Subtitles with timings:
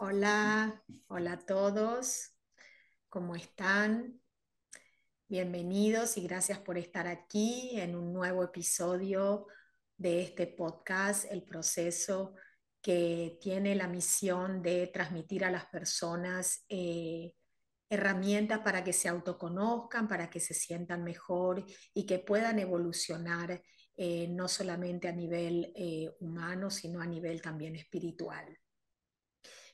[0.00, 2.32] Hola, hola a todos,
[3.08, 4.20] ¿cómo están?
[5.26, 9.48] Bienvenidos y gracias por estar aquí en un nuevo episodio
[9.96, 12.36] de este podcast, El proceso
[12.80, 17.34] que tiene la misión de transmitir a las personas eh,
[17.90, 23.60] herramientas para que se autoconozcan, para que se sientan mejor y que puedan evolucionar
[23.96, 28.46] eh, no solamente a nivel eh, humano, sino a nivel también espiritual.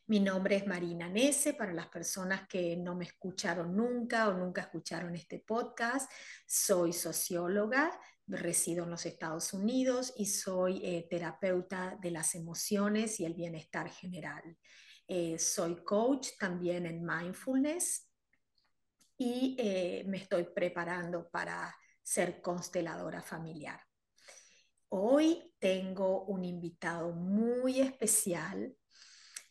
[0.07, 4.61] Mi nombre es Marina Nese, para las personas que no me escucharon nunca o nunca
[4.61, 6.11] escucharon este podcast,
[6.47, 7.91] soy socióloga,
[8.27, 13.89] resido en los Estados Unidos y soy eh, terapeuta de las emociones y el bienestar
[13.89, 14.59] general.
[15.09, 18.07] Eh, soy coach también en mindfulness
[19.17, 23.81] y eh, me estoy preparando para ser consteladora familiar.
[24.91, 28.77] Hoy tengo un invitado muy especial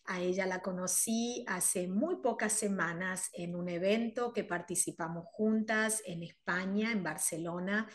[0.05, 6.23] a ella la conocí hace muy pocas semanas en un evento que participamos juntas en
[6.23, 7.87] España, en Barcelona,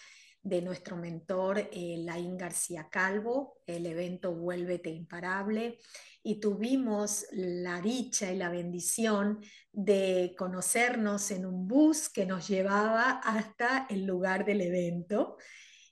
[0.42, 5.78] de nuestro mentor eh, Laín García Calvo, el evento Vuélvete Imparable,
[6.22, 9.40] y tuvimos la dicha y la bendición
[9.72, 15.36] de conocernos en un bus que nos llevaba hasta el lugar del evento.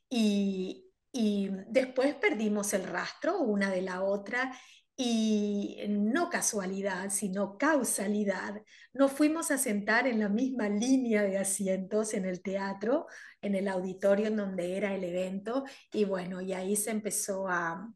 [0.09, 4.53] Y, y después perdimos el rastro una de la otra
[4.97, 8.63] y no casualidad, sino causalidad,
[8.95, 13.07] nos fuimos a sentar en la misma línea de asientos en el teatro,
[13.43, 17.93] en el auditorio en donde era el evento, y bueno, y ahí se empezó a,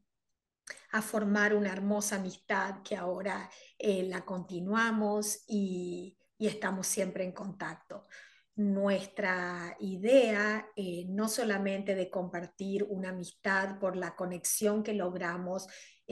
[1.01, 8.07] formar una hermosa amistad que ahora eh, la continuamos y, estamos siempre en contacto.
[8.55, 15.67] Nuestra idea, eh, no solamente de compartir una amistad por la conexión que logramos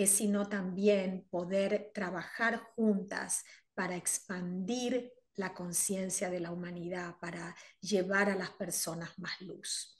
[0.07, 8.35] sino también poder trabajar juntas para expandir la conciencia de la humanidad, para llevar a
[8.35, 9.97] las personas más luz.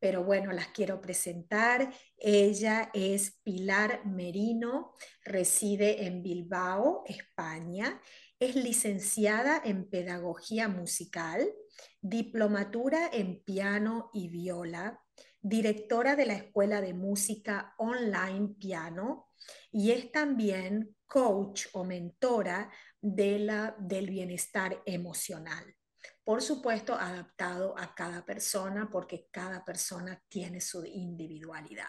[0.00, 1.92] Pero bueno, las quiero presentar.
[2.16, 4.94] Ella es Pilar Merino,
[5.24, 8.00] reside en Bilbao, España.
[8.38, 11.52] Es licenciada en Pedagogía Musical,
[12.00, 15.02] diplomatura en piano y viola,
[15.42, 19.27] directora de la Escuela de Música Online Piano
[19.70, 25.74] y es también coach o mentora de la, del bienestar emocional.
[26.22, 31.88] Por supuesto, adaptado a cada persona porque cada persona tiene su individualidad.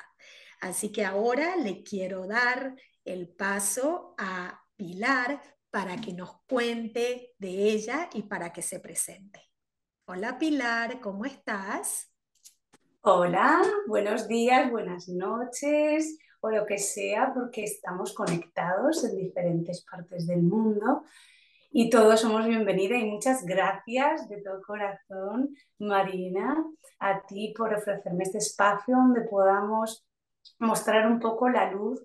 [0.61, 7.49] Así que ahora le quiero dar el paso a Pilar para que nos cuente de
[7.49, 9.51] ella y para que se presente.
[10.05, 12.13] Hola Pilar, ¿cómo estás?
[13.01, 20.27] Hola, buenos días, buenas noches o lo que sea, porque estamos conectados en diferentes partes
[20.27, 21.03] del mundo
[21.71, 26.65] y todos somos bienvenidos y muchas gracias de todo corazón, Marina,
[26.99, 30.03] a ti por ofrecerme este espacio donde podamos
[30.57, 32.03] mostrar un poco la luz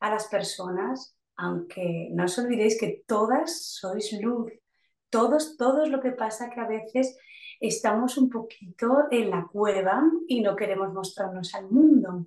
[0.00, 4.52] a las personas, aunque no os olvidéis que todas sois luz,
[5.10, 7.16] todos, todos lo que pasa que a veces
[7.60, 12.26] estamos un poquito en la cueva y no queremos mostrarnos al mundo.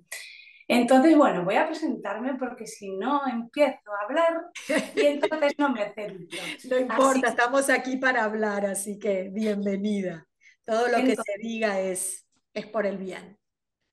[0.70, 4.50] Entonces, bueno, voy a presentarme porque si no empiezo a hablar
[4.94, 6.24] y entonces no me acerco.
[6.68, 10.26] No importa, estamos aquí para hablar, así que bienvenida.
[10.66, 13.38] Todo lo que se diga es, es por el bien.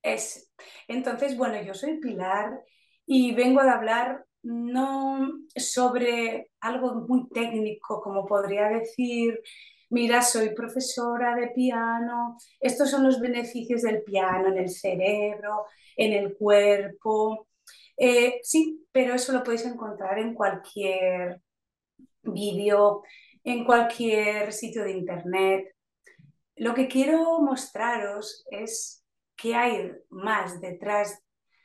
[0.01, 0.51] Es.
[0.89, 2.59] Entonces, bueno, yo soy Pilar
[3.05, 9.39] y vengo a hablar no sobre algo muy técnico, como podría decir,
[9.95, 16.11] mira, soy profesora de piano, estos son los beneficios del piano en el cerebro, en
[16.11, 17.47] el cuerpo.
[17.95, 21.39] Eh, sí, pero eso lo podéis encontrar en cualquier
[22.23, 23.03] vídeo,
[23.41, 25.73] en cualquier sitio de internet.
[26.57, 29.01] Lo que quiero mostraros es
[29.37, 31.23] qué hay más detrás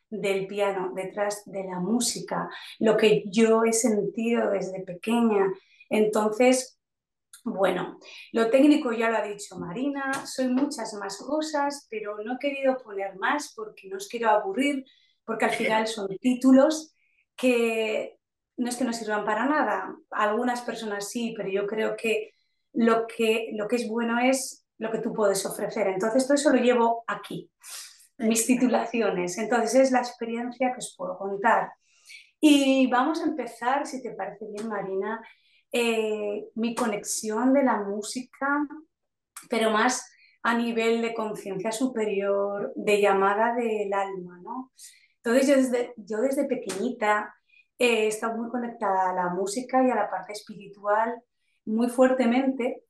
[0.09, 5.53] del piano, detrás de la música, lo que yo he sentido desde pequeña.
[5.89, 6.80] Entonces,
[7.45, 7.99] bueno,
[8.33, 12.77] lo técnico ya lo ha dicho Marina, soy muchas más cosas, pero no he querido
[12.79, 14.85] poner más porque no os quiero aburrir,
[15.25, 16.95] porque al final son títulos
[17.37, 18.19] que
[18.57, 19.97] no es que no sirvan para nada.
[20.11, 22.35] Algunas personas sí, pero yo creo que
[22.73, 25.89] lo que, lo que es bueno es lo que tú puedes ofrecer.
[25.89, 27.51] Entonces, todo eso lo llevo aquí,
[28.19, 29.39] mis titulaciones.
[29.39, 31.73] Entonces, es la experiencia que os puedo contar.
[32.39, 35.21] Y vamos a empezar, si te parece bien, Marina,
[35.73, 38.67] eh, mi conexión de la música,
[39.49, 40.11] pero más
[40.43, 44.73] a nivel de conciencia superior, de llamada del alma, ¿no?
[45.23, 47.35] Entonces yo desde, yo desde pequeñita
[47.79, 51.23] he estado muy conectada a la música y a la parte espiritual
[51.67, 52.85] muy fuertemente,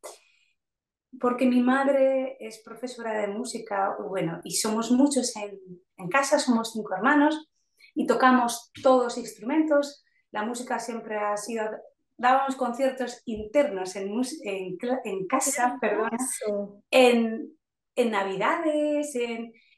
[1.21, 5.59] porque mi madre es profesora de música, bueno, y somos muchos en,
[5.97, 7.51] en casa, somos cinco hermanos
[7.95, 10.05] y tocamos todos instrumentos.
[10.31, 11.65] La música siempre ha sido
[12.21, 14.13] dábamos conciertos internos en,
[14.45, 16.11] en, en casa, perdón,
[16.91, 17.57] en,
[17.95, 19.17] en, Navidades,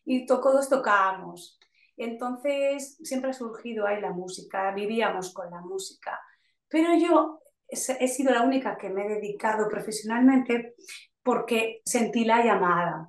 [0.05, 1.61] y todos tocábamos.
[1.97, 6.21] Entonces siempre ha surgido ahí la música, vivíamos con la música.
[6.67, 10.75] Pero yo he sido la única que me he dedicado profesionalmente
[11.23, 13.09] porque sentí la llamada,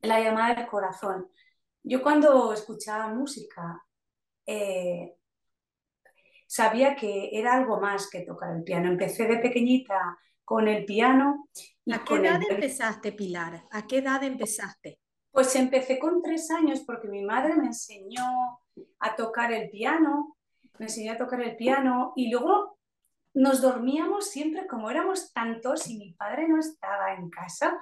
[0.00, 1.30] la llamada del corazón.
[1.84, 3.84] Yo cuando escuchaba música
[4.46, 5.14] eh,
[6.52, 8.90] sabía que era algo más que tocar el piano.
[8.90, 11.48] Empecé de pequeñita con el piano.
[11.90, 13.64] ¿A qué edad empezaste, Pilar?
[13.70, 15.00] ¿A qué edad empezaste?
[15.30, 18.22] Pues empecé con tres años porque mi madre me enseñó
[18.98, 20.36] a tocar el piano,
[20.78, 22.78] me enseñó a tocar el piano y luego
[23.32, 27.80] nos dormíamos siempre como éramos tantos y mi padre no estaba en casa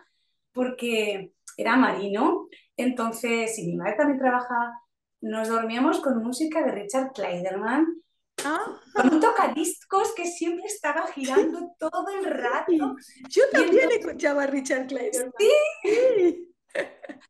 [0.53, 2.47] porque era marino,
[2.77, 4.81] entonces, y mi madre también trabajaba,
[5.21, 8.00] nos dormíamos con música de Richard Kleiderman
[8.45, 8.81] Ah.
[8.95, 12.97] Con un tocadiscos que siempre estaba girando todo el rato.
[13.29, 15.33] Yo también escuchaba a Richard Clayton.
[15.39, 16.47] Sí.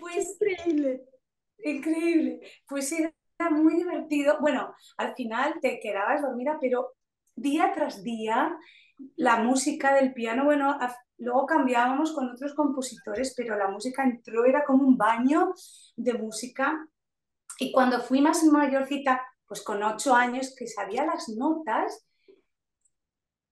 [0.00, 1.04] Pues, increíble.
[1.58, 2.40] Increíble.
[2.66, 3.12] Pues era
[3.50, 4.38] muy divertido.
[4.40, 6.94] Bueno, al final te quedabas dormida, pero
[7.36, 8.56] día tras día
[9.16, 10.78] la música del piano, bueno,
[11.18, 15.52] luego cambiábamos con otros compositores, pero la música entró, era como un baño
[15.96, 16.86] de música.
[17.58, 22.06] Y cuando fui más mayorcita, pues con ocho años que sabía las notas,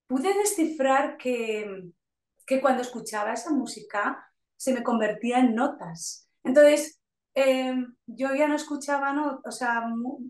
[0.06, 1.90] pude descifrar que,
[2.46, 6.28] que cuando escuchaba esa música se me convertía en notas.
[6.44, 7.00] Entonces,
[7.34, 9.82] em, yo ya no escuchaba, no, o sea,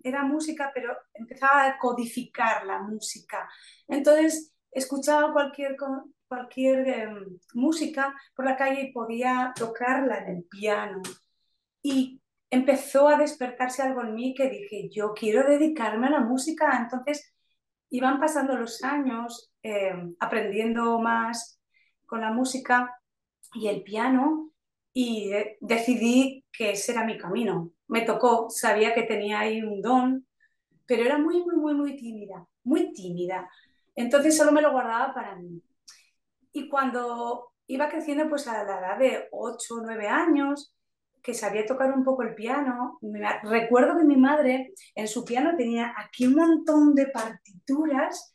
[0.03, 3.47] era música, pero empezaba a codificar la música.
[3.89, 5.77] Entonces, escuchaba cualquier,
[6.29, 11.03] cualquier em, música por la calle y podía tocarla en el piano.
[11.83, 16.79] Y empezó a despertarse algo en mí que dije, yo quiero dedicarme a la música.
[16.81, 17.35] Entonces
[17.91, 21.61] iban pasando los años eh, aprendiendo más
[22.07, 22.95] con la música
[23.55, 24.51] y el piano
[24.93, 25.31] y
[25.61, 27.71] decidí que ese era mi camino.
[27.87, 30.27] Me tocó, sabía que tenía ahí un don,
[30.87, 33.49] pero era muy, muy, muy, muy tímida, muy tímida.
[33.95, 35.63] Entonces solo me lo guardaba para mí.
[36.53, 40.75] Y cuando iba creciendo, pues a la edad de 8 o 9 años,
[41.23, 42.99] que sabía tocar un poco el piano.
[43.43, 48.35] Recuerdo que mi madre en su piano tenía aquí un montón de partituras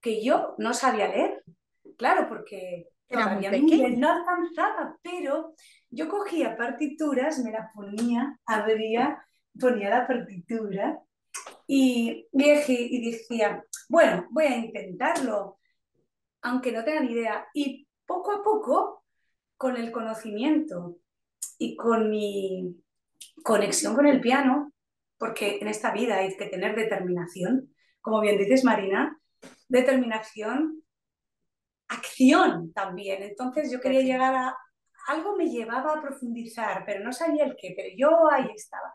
[0.00, 1.42] que yo no sabía leer.
[1.96, 5.54] Claro, porque todavía no alcanzaba, pero
[5.90, 9.24] yo cogía partituras, me las ponía, abría,
[9.58, 11.00] ponía la partitura
[11.66, 15.58] y, y decía, bueno, voy a intentarlo,
[16.42, 17.46] aunque no tenga ni idea.
[17.54, 19.04] Y poco a poco,
[19.56, 20.98] con el conocimiento
[21.58, 22.76] y con mi
[23.42, 24.72] conexión con el piano,
[25.18, 29.18] porque en esta vida hay que tener determinación, como bien dices Marina,
[29.68, 30.82] determinación,
[31.88, 33.22] acción también.
[33.22, 34.56] Entonces yo quería llegar a,
[35.08, 38.94] algo me llevaba a profundizar, pero no sabía el qué, pero yo ahí estaba.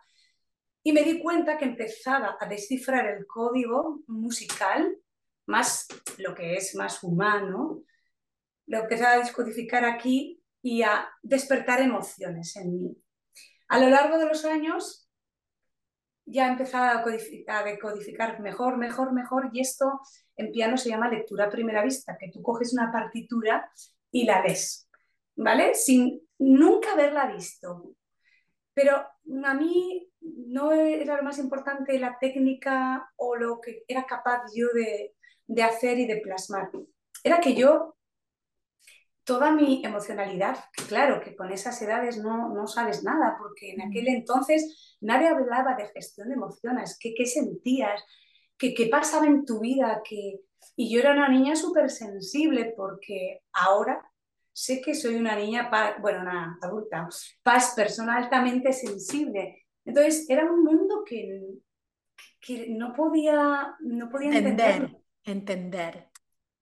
[0.84, 4.98] Y me di cuenta que empezaba a descifrar el código musical,
[5.46, 5.88] más
[6.18, 7.84] lo que es más humano,
[8.68, 12.98] lo empezaba a descodificar aquí y a despertar emociones en mí.
[13.68, 15.10] A lo largo de los años
[16.26, 20.02] ya empezaba a, a decodificar mejor, mejor, mejor y esto
[20.36, 23.70] en piano se llama lectura a primera vista, que tú coges una partitura
[24.12, 24.90] y la ves,
[25.36, 25.74] ¿vale?
[25.74, 27.96] Sin nunca haberla visto.
[28.74, 28.96] Pero
[29.46, 34.68] a mí no era lo más importante la técnica o lo que era capaz yo
[34.74, 35.16] de,
[35.48, 36.70] de hacer y de plasmar.
[37.24, 37.96] Era que yo
[39.32, 40.58] toda mi emocionalidad,
[40.90, 45.74] claro que con esas edades no, no sabes nada, porque en aquel entonces nadie hablaba
[45.76, 48.04] de gestión de emociones, qué, qué sentías,
[48.58, 50.42] qué, qué pasaba en tu vida, que...
[50.76, 54.06] y yo era una niña súper sensible porque ahora
[54.52, 55.72] sé que soy una niña,
[56.02, 57.08] bueno, una adulta,
[57.42, 59.64] paz, persona altamente sensible.
[59.86, 61.54] Entonces era un mundo que,
[62.42, 64.98] que no podía, no podía entender.
[65.24, 66.10] Entender.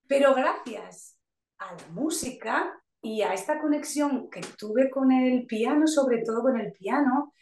[0.07, 1.18] Pero gracias
[1.59, 6.59] a la música y a esta conexión que tuve con el piano, sobre todo con
[6.59, 7.33] el piano,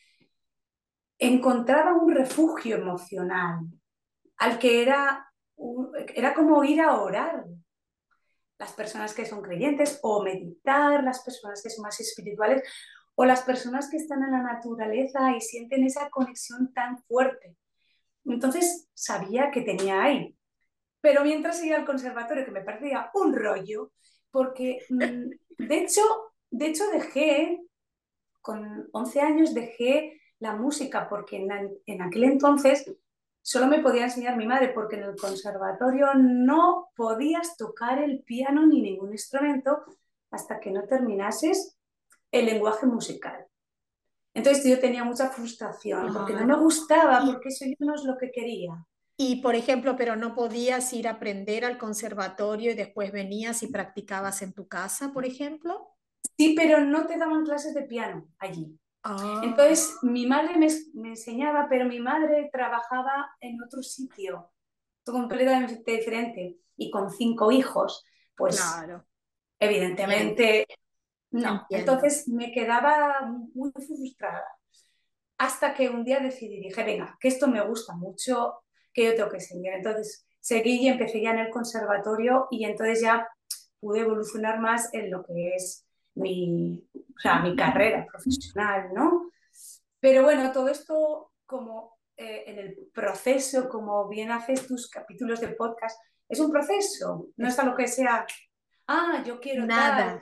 [1.17, 3.65] encontraba un refugio emocional
[4.37, 5.31] al que era,
[6.13, 7.45] era como ir a orar.
[8.59, 12.63] Las personas que son creyentes o meditar, las personas que son más espirituales
[13.13, 17.55] o las personas que están en la naturaleza y sienten esa conexión tan fuerte.
[18.25, 20.35] Entonces sabía que tenía ahí.
[21.01, 23.91] Pero mientras iba al conservatorio, que me parecía un rollo,
[24.31, 26.01] porque mm, de hecho,
[26.49, 27.61] de hecho dejé,
[28.41, 31.37] con 11 años dejé la música, porque
[31.85, 32.95] en, aquel entonces
[33.41, 38.65] solo me podía enseñar mi madre, porque en el conservatorio no podías tocar el piano
[38.65, 39.83] ni ningún instrumento
[40.31, 41.77] hasta que no terminases
[42.31, 43.47] el lenguaje musical.
[44.33, 48.29] Entonces yo tenía mucha frustración, porque no me gustaba, porque eso no es lo que
[48.29, 48.85] quería.
[49.17, 53.67] Y, por ejemplo, pero no podías ir a aprender al conservatorio y después venías y
[53.67, 55.95] practicabas en tu casa, por ejemplo.
[56.37, 58.79] Sí, pero no te daban clases de piano allí.
[59.01, 59.41] Ah.
[59.43, 64.51] Entonces, mi madre me, enseñaba, pero mi madre trabajaba en otro sitio,
[65.03, 68.05] completamente diferente, y con cinco hijos,
[68.35, 69.03] pues claro.
[69.59, 70.67] evidentemente
[71.31, 71.65] no.
[71.69, 73.21] Entonces me quedaba
[73.53, 74.45] muy frustrada.
[75.39, 78.63] Hasta que un día decidí, dije, venga, que esto me gusta mucho,
[78.97, 79.71] que yo tengo que seguir.
[79.73, 83.29] Entonces seguí y empecé ya en el conservatorio y entonces ya
[83.79, 85.85] pude evolucionar más en lo que es
[86.15, 89.29] mi, o sea, mi carrera profesional, ¿no?
[89.99, 95.49] Pero bueno, todo esto como eh, en el proceso, como bien haces tus capítulos de
[95.49, 98.25] podcast, es un proceso, no es algo que sea,
[98.87, 100.19] ah, yo quiero nada.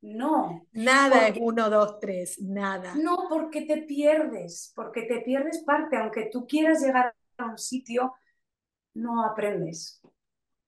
[0.00, 0.66] No.
[0.72, 2.96] Nada es uno, dos, tres, nada.
[2.96, 7.14] No, porque te pierdes, porque te pierdes parte, aunque tú quieras llegar
[7.46, 8.14] un sitio,
[8.94, 10.00] no aprendes.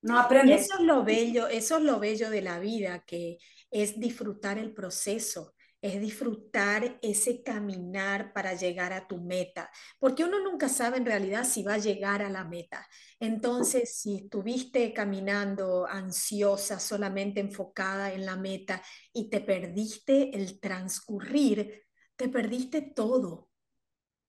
[0.03, 0.67] No aprendes.
[0.67, 3.39] Eso es lo bello, eso es lo bello de la vida, que
[3.71, 10.41] es disfrutar el proceso, es disfrutar ese caminar para llegar a tu meta, porque uno
[10.41, 12.87] nunca sabe en realidad si va a llegar a la meta.
[13.19, 21.85] Entonces, si estuviste caminando ansiosa, solamente enfocada en la meta y te perdiste el transcurrir,
[22.17, 23.49] te perdiste todo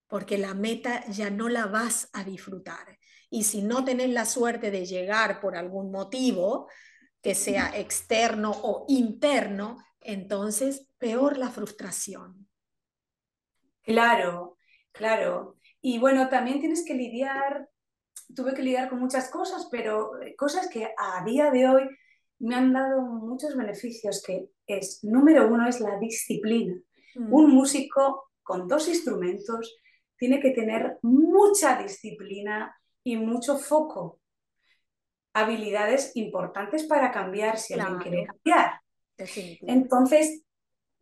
[0.08, 2.98] porque la meta ya no la vas a disfrutar.
[3.30, 6.68] Y si no tenés la suerte de llegar por algún motivo,
[7.22, 12.48] que sea externo o interno, entonces peor la frustración.
[13.82, 14.58] Claro,
[14.92, 15.58] claro.
[15.82, 17.68] Y bueno, también tienes que lidiar,
[18.36, 21.90] tuve que lidiar con muchas cosas, pero cosas que a día de hoy
[22.40, 26.76] me han dado muchos beneficios, que es, número uno, es la disciplina.
[27.16, 27.34] Mm.
[27.34, 29.76] Un músico con dos instrumentos
[30.18, 34.20] tiene que tener mucha disciplina y mucho foco.
[35.34, 38.80] Habilidades importantes para cambiar si alguien quiere cambiar.
[39.62, 40.44] Entonces,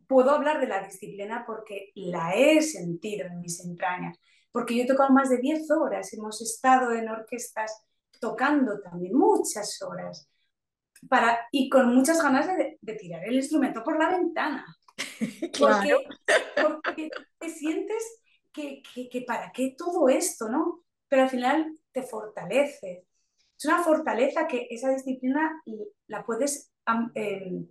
[0.06, 4.18] puedo hablar de la disciplina porque la he sentido en mis entrañas.
[4.52, 7.84] Porque yo he tocado más de 10 horas, hemos estado en orquestas
[8.20, 10.28] tocando también muchas horas.
[11.08, 14.64] Para, y con muchas ganas de, tirar el instrumento por la ventana.
[15.58, 15.96] Porque,
[16.62, 18.23] porque te sientes
[18.54, 20.84] que, para qué todo esto, ¿no?
[21.08, 23.04] Pero al final te fortalece.
[23.58, 25.62] Es una fortaleza que esa disciplina
[26.06, 27.68] la puedes em,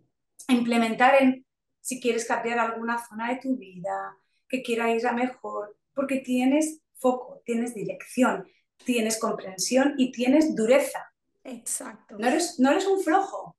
[0.50, 1.46] implementar en
[1.82, 6.80] si quieres cambiar alguna zona de tu vida, que quiera ir a mejor, porque tienes
[6.96, 8.48] foco, tienes dirección,
[8.86, 11.14] tienes comprensión y tienes dureza.
[11.44, 12.18] Exacto.
[12.18, 13.58] No eres, no eres un flojo.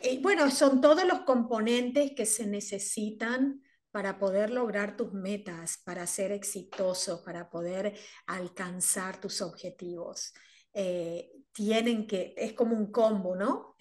[0.00, 3.62] Y bueno, son todos los componentes que se necesitan
[3.96, 10.34] para poder lograr tus metas, para ser exitoso, para poder alcanzar tus objetivos.
[10.74, 13.74] Eh, tienen que, es como un combo, ¿no?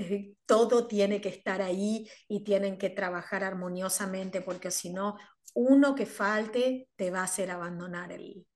[0.46, 5.18] Todo tiene que estar ahí y tienen que trabajar armoniosamente porque si no,
[5.54, 8.48] uno que falte te va a hacer abandonar el,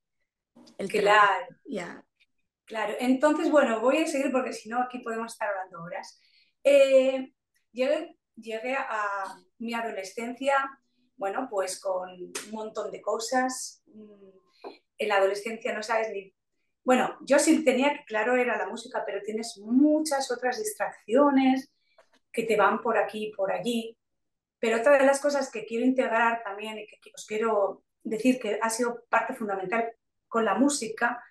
[0.78, 2.06] el Claro.
[2.63, 6.22] Claro, entonces, bueno, voy a seguir porque si no, aquí podemos estar hablando horas.
[6.63, 7.34] Eh,
[7.74, 9.25] llegué, llegué a
[9.58, 10.56] mi adolescencia
[11.19, 13.83] bueno, pues con un montón de cosas.
[13.88, 14.29] Mm,
[14.97, 16.33] en la adolescencia no sabes ni...
[16.83, 21.71] Bueno, yo sí tenía que, claro, era la música, pero tienes muchas otras distracciones
[22.31, 23.97] que te van por aquí y por allí.
[24.59, 28.57] Pero otra de las cosas que quiero integrar también y que os quiero decir que
[28.61, 29.91] ha sido parte fundamental
[30.29, 31.21] con la música,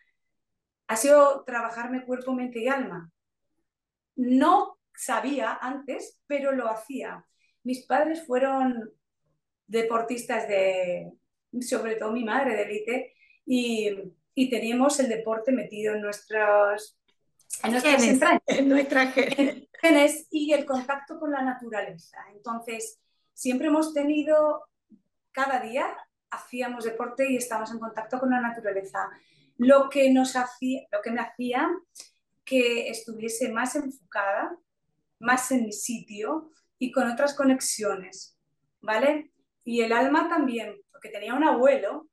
[0.87, 3.11] ha sido trabajarme cuerpo, mente y alma.
[4.17, 7.25] No sabía antes, pero lo hacía.
[7.63, 8.98] Mis padres fueron
[9.69, 11.13] deportistas de,
[11.61, 13.15] sobre todo mi madre de élite,
[13.47, 13.97] y,
[14.35, 16.99] y, teníamos el deporte metido en nuestros
[17.63, 22.19] en nuestras genes, en nuestras genes y el contacto con la naturaleza.
[22.35, 22.99] Entonces,
[23.33, 24.69] siempre hemos tenido,
[25.33, 25.97] cada día
[26.31, 29.09] hacíamos deporte y estábamos en contacto con la naturaleza.
[29.57, 31.69] Lo que, nos hacía, lo que me hacía
[32.45, 34.57] que estuviese más enfocada,
[35.19, 38.39] más en mi sitio y con otras conexiones,
[38.81, 39.33] ¿vale?
[39.69, 42.09] Y el alma también, porque tenía un abuelo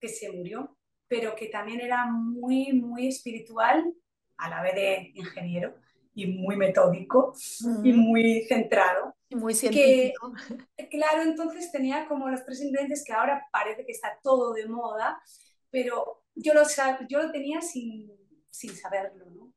[0.00, 0.76] que se murió.
[1.06, 3.84] pero que también era muy, muy espiritual
[4.36, 5.76] a la vez de ingeniero
[6.12, 7.34] y muy metódico
[7.84, 9.14] y muy centrado.
[9.28, 10.32] Y muy científico.
[10.76, 14.66] Que, claro, entonces tenía como los tres ingredientes que ahora parece que está todo de
[14.66, 15.22] moda,
[15.70, 16.62] pero yo lo,
[17.08, 18.10] yo lo tenía sin,
[18.50, 19.54] sin saberlo, ¿no?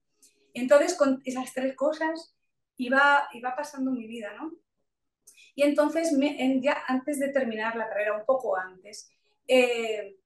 [0.54, 2.36] Entonces, con esas tres cosas
[2.78, 4.52] iba, iba pasando mi vida, ¿no?
[5.56, 6.16] Y entonces,
[6.62, 9.10] ya antes de terminar la carrera, un poco antes,
[9.48, 10.18] eh,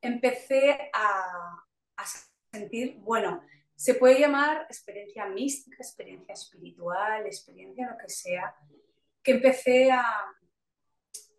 [0.00, 1.64] empecé a,
[1.96, 2.04] a
[2.52, 3.42] sentir, bueno,
[3.74, 8.54] se puede llamar experiencia mística, experiencia espiritual, experiencia lo que sea,
[9.22, 10.04] que empecé a,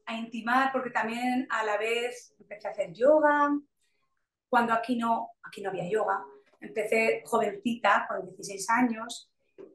[0.06, 3.58] a intimar porque también a la vez empecé a hacer yoga,
[4.50, 6.24] cuando aquí no, aquí no había yoga,
[6.60, 9.32] empecé jovencita, con 16 años,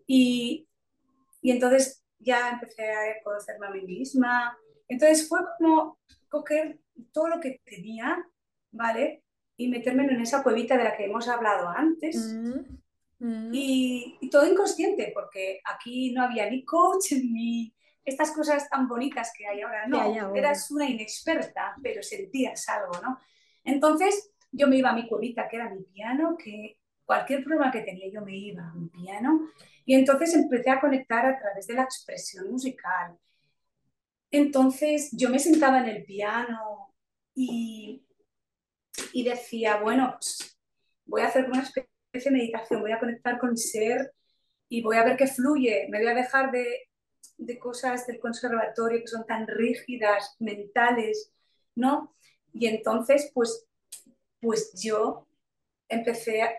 [0.06, 0.68] y,
[1.40, 4.57] y entonces ya empecé a conocerme a mí misma.
[4.88, 6.81] Entonces fue como coger
[7.12, 8.26] todo lo que tenía,
[8.71, 9.25] ¿vale?
[9.57, 12.35] y meterme en esa cuevita de la que hemos hablado antes.
[12.35, 13.50] Mm, mm.
[13.52, 17.73] Y, todo inconsciente, porque aquí no había ni coach ni
[18.04, 19.87] estas cosas tan bonitas que hay ahora.
[19.87, 23.19] No, eras una inexperta, pero sentías algo, ¿no?
[23.62, 27.81] Entonces yo me iba a mi cuevita, que era mi piano, que cualquier problema que
[27.81, 29.49] tenía yo me iba a mi piano.
[29.85, 33.17] Y entonces empecé a conectar a través de la expresión musical.
[34.31, 36.95] Entonces yo me sentaba en el piano
[37.35, 38.05] y
[39.12, 40.59] y decía, bueno, pues
[41.07, 44.12] voy a hacer una especie de meditación, voy a conectar con mi ser
[44.69, 46.88] y voy a ver qué fluye, me voy a dejar de,
[47.37, 51.33] de cosas del conservatorio que son tan rígidas, mentales,
[51.75, 52.14] ¿no?
[52.53, 53.67] Y entonces, pues,
[54.41, 55.26] pues yo
[55.88, 56.55] empecé a,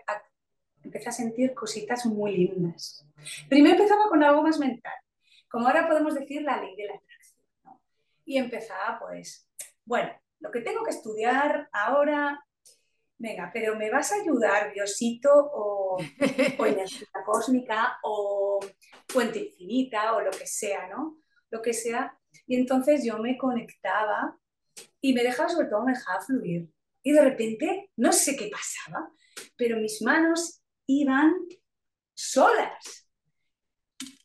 [0.85, 3.05] empecé a sentir cositas muy lindas.
[3.49, 4.93] Primero empezaba con algo más mental,
[5.49, 7.79] como ahora podemos decir la ley de la atracción.
[8.23, 9.47] Y empezaba, pues,
[9.83, 12.43] bueno, lo que tengo que estudiar ahora,
[13.17, 15.97] venga, pero ¿me vas a ayudar, Diosito, o,
[16.59, 18.59] o energía cósmica, o
[19.07, 21.17] fuente infinita, o lo que sea, ¿no?
[21.49, 22.17] Lo que sea.
[22.47, 24.37] Y entonces yo me conectaba
[25.01, 26.69] y me dejaba, sobre todo, me dejaba fluir.
[27.03, 29.11] Y de repente, no sé qué pasaba,
[29.55, 31.33] pero mis manos iban
[32.13, 33.09] solas.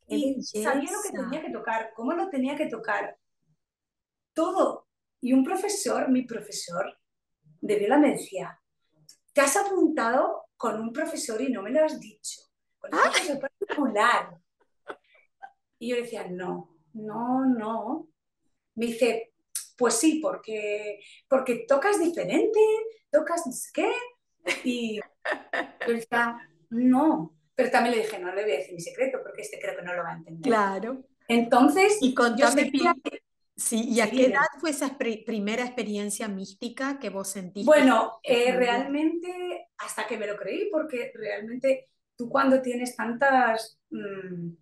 [0.07, 3.17] Y sabía lo que tenía que tocar, cómo lo tenía que tocar.
[4.33, 4.89] Todo
[5.21, 6.99] y un profesor, mi profesor
[7.61, 8.61] de viola me decía,
[9.33, 12.41] te has apuntado con un profesor y no me lo has dicho,
[12.79, 13.11] con un ¡Ah!
[13.11, 14.39] profesor particular.
[15.79, 18.09] Y yo decía, no, no, no.
[18.75, 19.33] Me dice,
[19.77, 22.61] pues sí, porque, porque tocas diferente,
[23.11, 23.93] tocas no sé qué.
[24.65, 27.37] Y yo decía, no.
[27.55, 29.83] Pero también le dije, no le voy a decir mi secreto, porque este creo que
[29.83, 30.51] no lo va a entender.
[30.51, 31.05] Claro.
[31.29, 32.93] Entonces, y contame, yo
[33.57, 37.67] Sí, ¿y a qué edad fue esa primera experiencia mística que vos sentiste?
[37.67, 43.79] Bueno, eh, realmente hasta que me lo creí, porque realmente tú cuando tienes tantas...
[43.91, 44.53] Mm,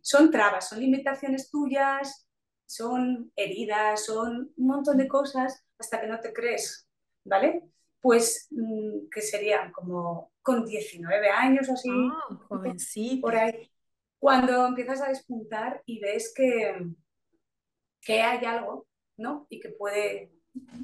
[0.00, 2.26] son trabas, son limitaciones tuyas,
[2.66, 6.88] son heridas, son un montón de cosas hasta que no te crees,
[7.24, 7.64] ¿vale?
[8.00, 13.70] Pues mm, que serían como con 19 años o así, ah, por ahí,
[14.18, 16.88] cuando empiezas a despuntar y ves que,
[18.00, 19.46] que hay algo, ¿no?
[19.48, 20.32] Y que puede,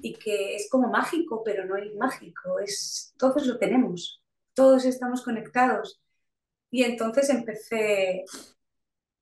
[0.02, 4.22] y que es como mágico, pero no es mágico, es, todos lo tenemos,
[4.54, 6.00] todos estamos conectados.
[6.70, 8.24] Y entonces empecé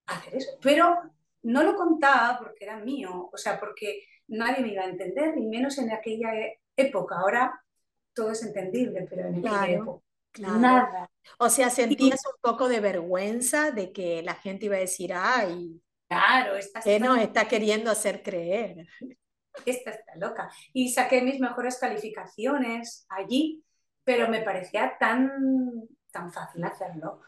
[0.04, 1.10] a hacer eso, pero
[1.42, 5.46] no lo contaba porque era mío, o sea, porque nadie me iba a entender, ni
[5.46, 7.16] menos en aquella e-, época.
[7.16, 7.64] Ahora
[8.12, 10.03] todo es entendible, pero en aquella época.
[10.38, 11.10] Nada.
[11.38, 15.80] O sea, sentías un poco de vergüenza de que la gente iba a decir, ay,
[16.08, 18.86] Claro, esta ¿Qué nos está queriendo hacer creer?
[19.66, 20.50] Esta está loca.
[20.72, 23.64] Y saqué mis mejores calificaciones allí,
[24.02, 27.20] pero me parecía tan, tan fácil hacerlo.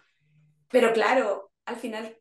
[0.68, 2.18] Pero claro, al final,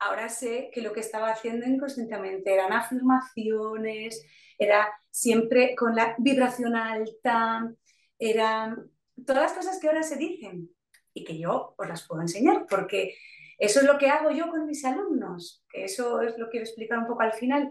[0.00, 4.24] ahora sé que lo que estaba haciendo inconscientemente eran afirmaciones,
[4.58, 7.72] era siempre con la vibración alta,
[8.18, 8.90] eran
[9.24, 10.70] todas las cosas que ahora se dicen
[11.12, 13.16] y que yo os las puedo enseñar, porque
[13.58, 16.98] eso es lo que hago yo con mis alumnos, eso es lo que quiero explicar
[16.98, 17.70] un poco al final,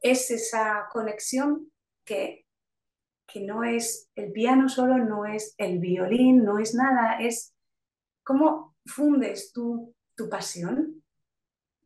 [0.00, 1.70] es esa conexión
[2.04, 2.46] que,
[3.26, 7.54] que no es el piano solo, no es el violín, no es nada, es
[8.24, 11.04] cómo fundes tú tu pasión,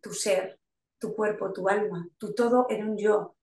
[0.01, 0.59] tu ser,
[0.99, 3.37] tu cuerpo, tu alma, tu todo en un yo,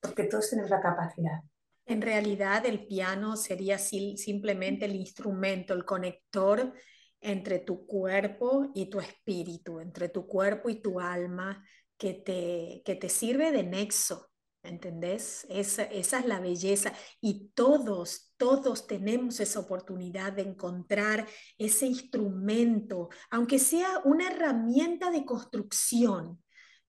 [0.00, 1.40] porque todos tenemos la capacidad.
[1.86, 6.72] En realidad el piano sería simplemente el instrumento, el conector
[7.20, 11.64] entre tu cuerpo y tu espíritu, entre tu cuerpo y tu alma,
[11.96, 14.30] que te, que te sirve de nexo,
[14.64, 15.46] ¿Entendés?
[15.50, 16.94] Esa, esa, es la belleza.
[17.20, 25.26] Y todos, todos tenemos esa oportunidad de encontrar ese instrumento, aunque sea una herramienta de
[25.26, 26.42] construcción,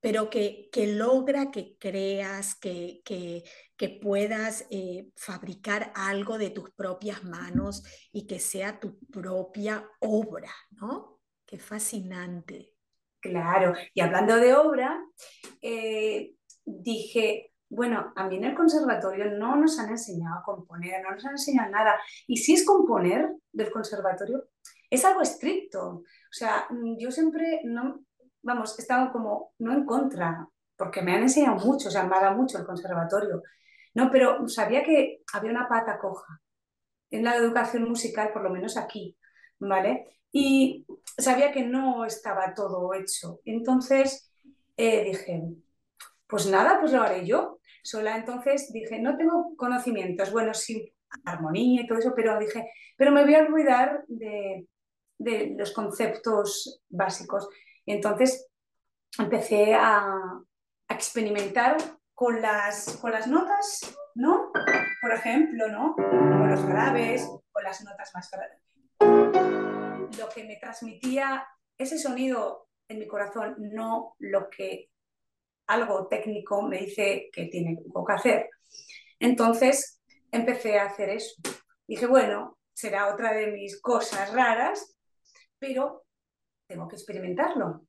[0.06, 3.44] pero que, que logra que creas, que, que,
[3.76, 10.52] que puedas eh, fabricar algo de tus propias manos y que sea tu propia obra,
[10.80, 11.22] ¿no?
[11.44, 12.76] Qué fascinante.
[13.20, 15.04] Claro, y hablando de obra,
[15.60, 21.14] eh, dije, bueno, a mí en el conservatorio no nos han enseñado a componer, no
[21.14, 22.00] nos han enseñado nada.
[22.28, 24.50] Y si es componer del conservatorio,
[24.88, 25.88] es algo estricto.
[25.88, 28.06] O sea, mm, yo siempre, no,
[28.46, 32.16] vamos, he estado como, no en contra, porque me han enseñado mucho, o sea, me
[32.16, 33.44] ha dado mucho el conservatorio.
[33.94, 36.42] No, pero sabía que había una pata coja
[37.12, 39.18] en la educación musical, por lo menos aquí,
[39.60, 40.20] ¿vale?
[40.32, 40.86] Y
[41.18, 43.40] sabía que no estaba todo hecho.
[43.46, 44.32] Entonces
[44.78, 45.44] eh, dije,
[46.28, 47.60] pues nada, pues lo haré yo.
[47.84, 53.12] Sola entonces dije, no tengo conocimientos, bueno, sí, armonía y todo eso, pero dije, pero
[53.12, 54.68] me voy a olvidar de,
[55.58, 57.48] los conceptos básicos.
[57.86, 58.48] Entonces
[59.18, 60.42] empecé a,
[60.88, 61.78] experimentar
[62.14, 64.52] con las, con las notas, ¿no?
[65.02, 65.96] Por ejemplo, ¿no?
[65.96, 68.62] Con los graves, con las notas más graves.
[70.20, 71.46] Lo que me transmitía
[71.76, 74.92] ese sonido en mi corazón, no lo que
[75.68, 78.50] algo técnico me dice que tiene que hacer.
[79.20, 81.36] Entonces empecé a hacer eso.
[81.88, 84.96] Dije, bueno, será otra de mis cosas raras,
[85.60, 86.05] pero
[86.68, 87.86] tengo que experimentarlo.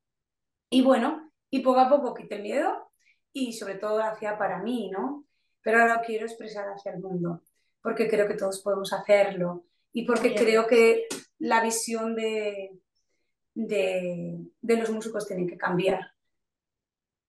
[0.69, 2.91] Y bueno, y poco a poco quité el miedo
[3.33, 5.25] y sobre todo hacía para mí, ¿no?
[5.61, 7.41] Pero ahora quiero expresar hacia el mundo,
[7.81, 11.07] porque creo que todos podemos hacerlo y porque creo que
[11.39, 12.71] la visión de,
[13.53, 16.17] de, de los músicos tiene que cambiar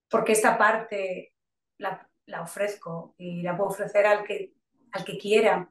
[0.09, 1.35] porque esta parte
[1.79, 2.07] la,
[2.43, 4.55] ofrezco y la puedo ofrecer al que,
[4.93, 5.69] al que quiera,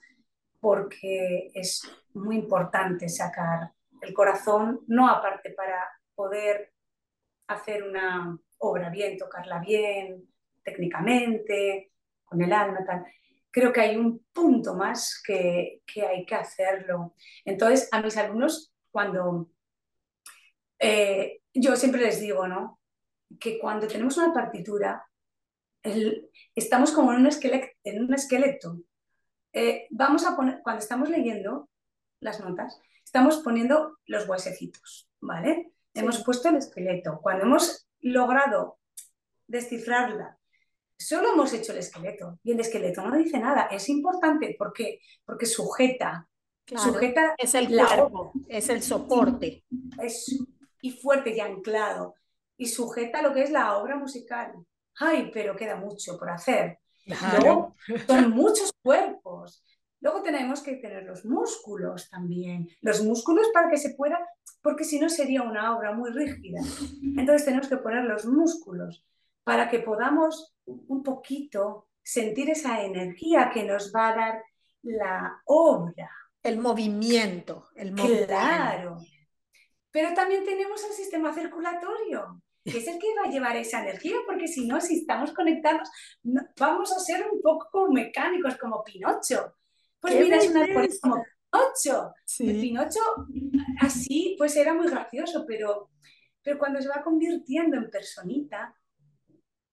[0.60, 1.82] porque es
[2.14, 6.74] muy importante sacar el corazón, no aparte para poder
[7.48, 10.28] hacer una obra bien, tocarla bien,
[10.64, 11.92] técnicamente,
[12.26, 13.06] con el alma, tal.
[13.52, 17.16] Creo que hay un punto más que, que hay que hacerlo.
[17.46, 19.50] Entonces, a mis alumnos, cuando
[20.80, 22.78] eh, yo siempre les digo, ¿no?
[23.40, 25.06] que cuando tenemos una partitura,
[26.56, 28.80] estamos como en un esqueleto.
[29.54, 31.70] Eh, vamos a poner, cuando estamos leyendo
[32.20, 35.72] las notas, estamos poniendo los huesecitos, ¿vale?
[35.94, 37.20] Hemos puesto el esqueleto.
[37.22, 38.80] Cuando hemos logrado
[39.48, 40.38] descifrarla,
[41.00, 43.68] solo hemos hecho el esqueleto y el esqueleto no dice nada.
[43.72, 46.28] Es importante porque, porque sujeta.
[46.66, 49.64] sujeta es el cuerpo, es el soporte.
[50.02, 50.38] Es,
[50.82, 52.16] y fuerte y anclado
[52.58, 54.54] y sujeta lo que es la obra musical.
[55.00, 56.80] Ay, pero queda mucho por hacer.
[57.06, 57.74] Luego,
[58.06, 59.64] son muchos cuerpos.
[60.00, 62.70] Luego tenemos que tener los músculos también.
[62.82, 64.20] Los músculos para que se pueda,
[64.62, 66.62] porque si no sería una obra muy rígida.
[67.18, 69.06] Entonces tenemos que poner los músculos
[69.44, 74.44] para que podamos un poquito sentir esa energía que nos va a dar
[74.84, 76.12] la obra.
[76.44, 78.28] El movimiento, el movimiento.
[78.28, 78.98] Claro.
[79.92, 84.18] Pero también tenemos el sistema circulatorio que es el que va a llevar esa energía,
[84.26, 85.90] porque si no, si estamos conectados,
[86.60, 89.56] vamos a ser un poco mecánicos, como Pinocho.
[90.00, 90.68] Pues mira, es una
[91.02, 92.14] como Pinocho.
[92.38, 93.00] Pinocho
[93.82, 95.90] así, pues era muy gracioso, pero,
[96.42, 98.76] pero cuando se va convirtiendo en personita,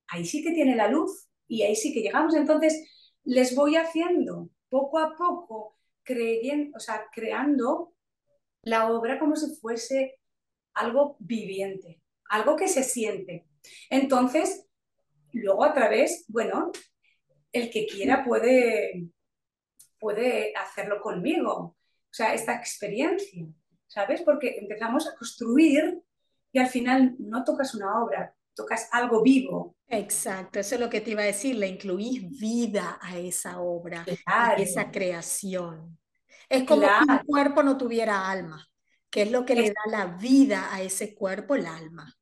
[0.08, 2.34] ahí sí que tiene la luz y ahí sí que llegamos.
[2.34, 2.88] Entonces,
[3.24, 7.94] les voy haciendo poco a poco, creyendo, o sea, creando
[8.62, 10.18] la obra como si fuese
[10.74, 12.02] algo viviente
[12.34, 13.46] algo que se siente.
[13.90, 14.66] Entonces,
[15.32, 16.72] luego a través, bueno,
[17.52, 19.08] el que quiera puede,
[20.04, 21.54] puede hacerlo conmigo.
[21.54, 23.46] O sea, esta experiencia,
[23.86, 24.20] ¿sabes?
[24.20, 25.98] Porque empezamos a construir
[26.52, 29.76] y al final no tocas una obra, tocas algo vivo.
[29.88, 34.04] Exacto, eso es lo que te iba a decir, le incluís vida a esa obra,
[34.26, 35.98] a esa creación.
[36.50, 38.68] Es como si un cuerpo no tuviera alma
[39.14, 42.12] que es lo que le da la vida a ese cuerpo, el alma.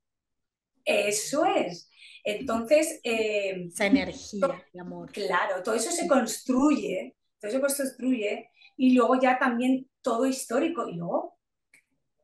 [0.85, 1.89] Eso es.
[2.23, 2.99] Entonces...
[3.03, 5.11] Eh, Esa energía, de amor.
[5.11, 7.15] Claro, todo eso se construye,
[7.49, 10.87] eso se construye y luego ya también todo histórico.
[10.87, 11.37] Y luego,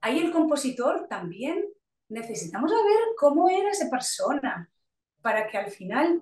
[0.01, 1.65] ahí el compositor también
[2.07, 4.69] necesitamos saber cómo era esa persona
[5.21, 6.21] para que al final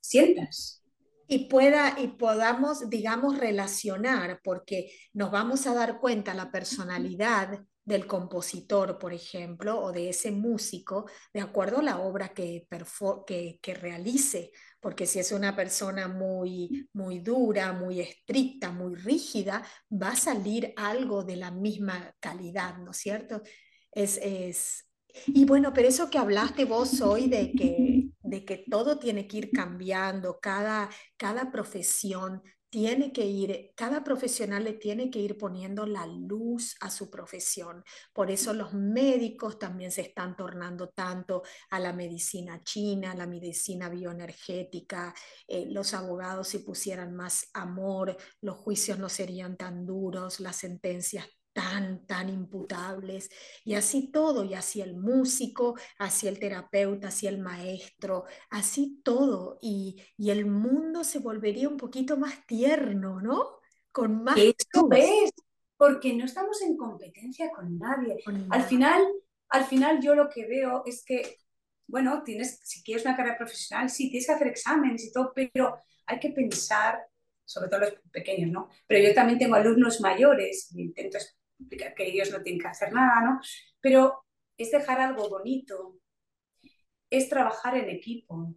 [0.00, 0.82] sientas
[1.28, 8.06] y pueda y podamos, digamos, relacionar, porque nos vamos a dar cuenta la personalidad del
[8.06, 12.66] compositor, por ejemplo, o de ese músico, de acuerdo a la obra que
[13.78, 20.16] realice, porque si es una persona muy, muy dura, muy estricta, muy rígida, va a
[20.16, 23.42] salir algo de la misma calidad, ¿no es cierto?
[23.92, 24.84] Es, es...
[25.26, 29.38] Y bueno, pero eso que hablaste vos hoy de que, de que todo tiene que
[29.38, 35.86] ir cambiando, cada, cada profesión tiene que ir, cada profesional le tiene que ir poniendo
[35.86, 37.84] la luz a su profesión.
[38.12, 43.26] Por eso los médicos también se están tornando tanto a la medicina china, a la
[43.26, 45.14] medicina bioenergética.
[45.46, 51.26] Eh, los abogados si pusieran más amor, los juicios no serían tan duros, las sentencias
[51.52, 53.30] tan, tan imputables.
[53.64, 59.58] Y así todo, y así el músico, así el terapeuta, así el maestro, así todo.
[59.60, 63.60] Y, y el mundo se volvería un poquito más tierno, ¿no?
[63.92, 64.36] Con más...
[64.38, 65.30] Eso es,
[65.76, 68.16] porque no estamos en competencia con nadie.
[68.50, 69.02] Al final,
[69.48, 71.38] al final yo lo que veo es que,
[71.86, 75.78] bueno, tienes, si quieres una carrera profesional, sí, tienes que hacer exámenes y todo, pero
[76.06, 77.00] hay que pensar
[77.44, 78.68] sobre todo los pequeños, ¿no?
[78.86, 80.92] Pero yo también tengo alumnos mayores y
[81.68, 83.40] que ellos no tienen que hacer nada, ¿no?
[83.80, 84.24] Pero
[84.56, 85.98] es dejar algo bonito,
[87.10, 88.54] es trabajar en equipo,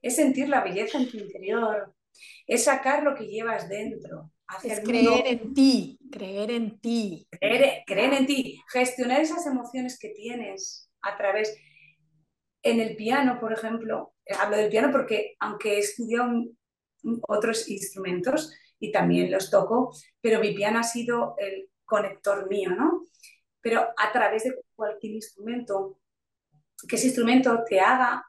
[0.00, 1.94] es sentir la belleza en tu interior,
[2.46, 4.32] es sacar lo que llevas dentro.
[4.62, 7.26] Es creer en ti, creer en ti.
[7.30, 11.56] Creer, creer en ti, gestionar esas emociones que tienes a través...
[12.64, 16.30] En el piano, por ejemplo, hablo del piano porque aunque he estudiado
[17.26, 23.04] otros instrumentos y también los toco, pero mi piano ha sido el conector mío, ¿no?
[23.60, 25.98] Pero a través de cualquier instrumento,
[26.88, 28.24] que ese instrumento te haga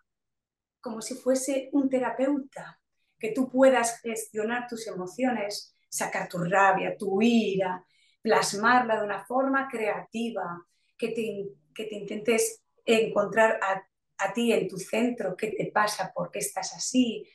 [0.81, 2.77] como si fuese un terapeuta,
[3.17, 7.85] que tú puedas gestionar tus emociones, sacar tu rabia, tu ira,
[8.21, 10.61] plasmarla de una forma creativa,
[10.97, 16.31] que te, que te intentes encontrar a, ti en tu centro, qué te pasa, por
[16.31, 17.25] qué estás así.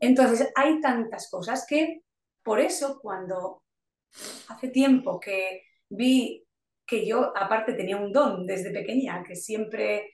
[0.00, 2.02] Entonces, hay tantas cosas que
[2.42, 3.62] por eso cuando
[4.48, 6.44] hace tiempo que vi
[6.86, 10.12] que yo, aparte, tenía un don desde pequeña, que siempre,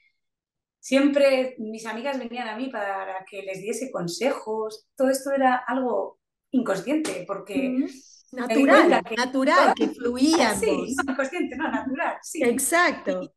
[0.79, 4.87] siempre mis amigas venían a mí para que les diese consejos.
[4.95, 6.19] Todo esto era algo
[6.51, 7.87] inconsciente, porque...
[8.33, 10.55] Natural, natural, que fluía.
[10.55, 12.43] Sí, inconsciente, no, natural, sí.
[12.43, 13.33] Exacto.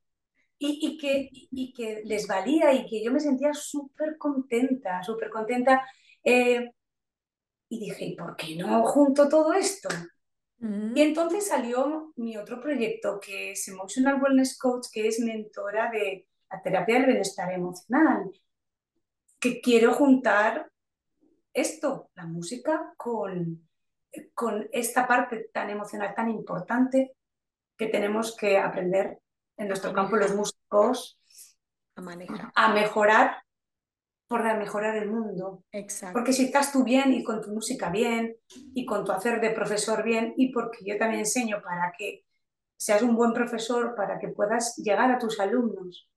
[0.57, 5.29] Y, y, que, y, que, les valía y que yo me sentía súper contenta, súper
[5.29, 5.87] contenta.
[6.21, 6.71] Eh,
[7.69, 9.87] y dije, ¿y por qué no junto todo esto?
[10.61, 16.27] Y entonces salió mi otro proyecto, que es Emotional Wellness Coach, que es mentora de
[16.51, 18.29] la terapia del bienestar emocional,
[19.39, 20.69] que quiero juntar
[21.53, 23.69] esto, la música, con,
[24.33, 27.15] con esta parte tan emocional, tan importante
[27.77, 29.19] que tenemos que aprender
[29.55, 31.17] en nuestro campo los músicos
[31.95, 33.43] a, a mejorar
[34.29, 35.63] por mejorar el mundo.
[35.71, 36.13] Exacto.
[36.13, 38.37] Porque si estás tú bien y con tu música bien
[38.75, 42.25] y con tu hacer de profesor bien y porque yo también enseño para que
[42.77, 46.07] seas un buen profesor, para que puedas llegar a tus alumnos.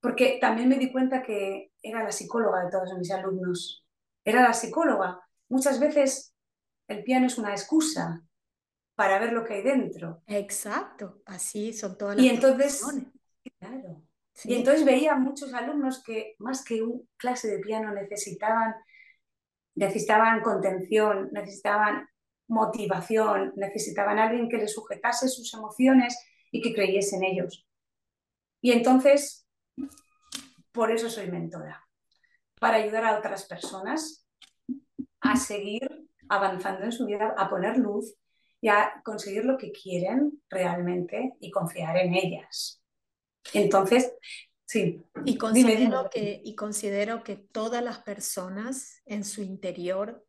[0.00, 3.86] Porque también me di cuenta que era la psicóloga de todos mis alumnos.
[4.24, 5.20] Era la psicóloga.
[5.50, 6.34] Muchas veces
[6.88, 8.24] el piano es una excusa
[8.94, 10.22] para ver lo que hay dentro.
[10.26, 12.82] Exacto, así son todas las Y entonces,
[13.58, 14.02] claro,
[14.44, 18.74] y entonces veía muchos alumnos que más que un clase de piano necesitaban,
[19.74, 22.08] necesitaban contención, necesitaban
[22.48, 26.18] motivación, necesitaban alguien que les sujetase sus emociones
[26.50, 27.66] y que creyese en ellos.
[28.60, 29.46] Y entonces,
[30.72, 31.86] por eso soy mentora,
[32.58, 34.26] para ayudar a otras personas
[35.20, 38.14] a seguir avanzando en su vida, a poner luz
[38.60, 42.79] y a conseguir lo que quieren realmente y confiar en ellas.
[43.52, 44.12] Entonces,
[44.64, 45.02] sí.
[45.24, 50.24] Y considero, Que, y considero que todas las personas en su interior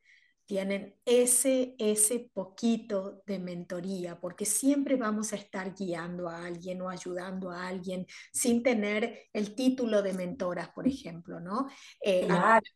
[0.46, 6.90] tienen ese, ese poquito de mentoría, porque siempre vamos a estar guiando a alguien o
[6.90, 11.70] ayudando a alguien sin tener el título de mentoras, por ejemplo, ¿no?
[12.04, 12.28] Eh,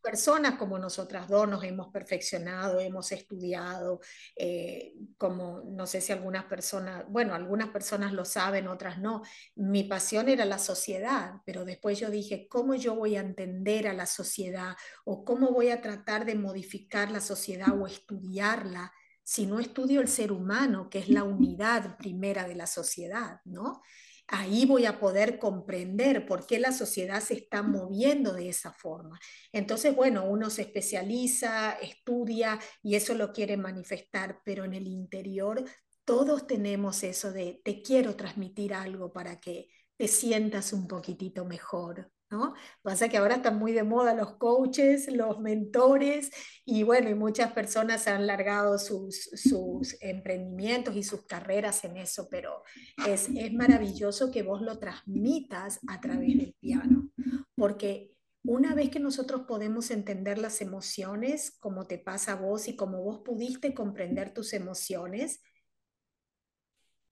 [0.02, 4.00] personas como nosotras dos nos hemos perfeccionado, hemos estudiado,
[4.36, 9.22] eh, como no sé si algunas personas, bueno, algunas personas lo saben, otras no.
[9.54, 13.92] Mi pasión era la sociedad, pero después yo dije, ¿cómo yo voy a entender a
[13.92, 17.55] la sociedad o cómo voy a tratar de modificar la sociedad?
[17.64, 18.92] O estudiarla
[19.22, 23.82] si no estudio el ser humano, que es la unidad primera de la sociedad, ¿no?
[24.28, 29.18] Ahí voy a poder comprender por qué la sociedad se está moviendo de esa forma.
[29.52, 35.64] Entonces, bueno, uno se especializa, estudia y eso lo quiere manifestar, pero en el interior
[36.04, 42.12] todos tenemos eso de te quiero transmitir algo para que te sientas un poquitito mejor.
[42.30, 42.54] ¿No?
[42.82, 46.30] Pasa que ahora están muy de moda los coaches, los mentores
[46.64, 52.28] y bueno, y muchas personas han largado sus, sus emprendimientos y sus carreras en eso,
[52.30, 52.62] pero
[53.06, 57.10] es, es maravilloso que vos lo transmitas a través del piano,
[57.54, 58.12] porque
[58.44, 63.02] una vez que nosotros podemos entender las emociones, como te pasa a vos y como
[63.02, 65.40] vos pudiste comprender tus emociones,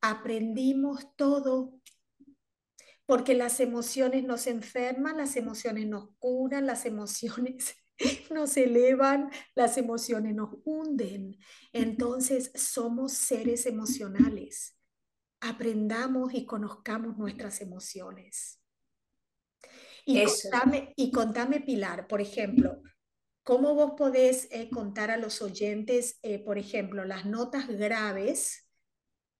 [0.00, 1.80] aprendimos todo
[3.06, 7.76] porque las emociones nos enferman, las emociones nos curan, las emociones
[8.30, 11.38] nos elevan, las emociones nos hunden.
[11.72, 14.76] Entonces somos seres emocionales.
[15.40, 18.60] Aprendamos y conozcamos nuestras emociones.
[20.06, 22.82] Y contame, y contame, Pilar, por ejemplo,
[23.42, 28.63] ¿cómo vos podés eh, contar a los oyentes, eh, por ejemplo, las notas graves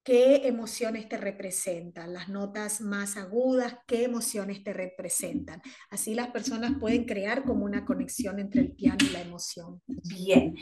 [0.04, 5.62] qué emociones te representan, las notas más agudas, qué emociones te representan.
[5.90, 9.80] Así las personas pueden crear como una conexión entre el piano y la emoción.
[9.86, 10.54] Bien.